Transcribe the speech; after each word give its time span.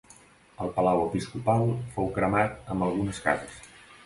El 0.63 0.71
palau 0.77 1.01
episcopal 1.03 1.67
fou 1.99 2.09
cremat 2.17 2.73
amb 2.77 2.89
algunes 2.89 3.23
cases. 3.29 3.63